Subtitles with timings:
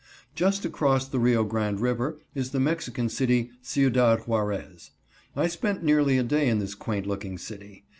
[0.33, 4.89] Just across the Rio Grande River is the Mexican city, Ciudad Juarez.
[5.35, 7.85] I spent nearly a day in this quaint looking city.